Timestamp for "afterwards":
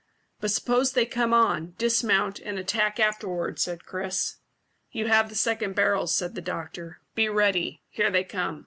2.99-3.61